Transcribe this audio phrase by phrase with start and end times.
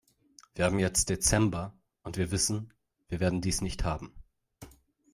[0.55, 2.73] Wir haben jetzt Dezember, und wir wissen,
[3.07, 4.11] wir werden dies nicht haben.